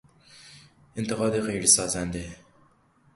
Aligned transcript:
انتقاد 0.95 1.39
غیرسازنده 1.39 2.35